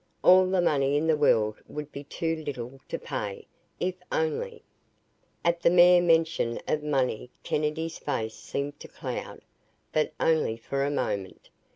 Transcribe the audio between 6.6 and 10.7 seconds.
of money Kennedy's face seemed to cloud, but only